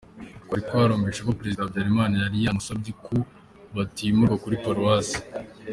[0.43, 3.15] Twari twarumvise ko Perezida Habyarimana yari yarasabye ko
[3.75, 5.17] batimurwa kuri Paruwasi.